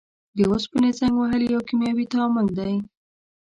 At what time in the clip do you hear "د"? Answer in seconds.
0.35-0.37